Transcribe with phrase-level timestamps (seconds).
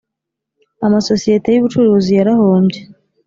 [0.85, 2.79] Amasosiyete y Ubucuruzi yarahombye